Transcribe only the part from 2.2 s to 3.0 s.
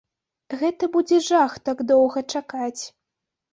чакаць.